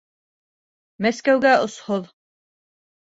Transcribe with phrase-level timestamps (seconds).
[1.05, 2.11] Мәскәүгә осһоҙ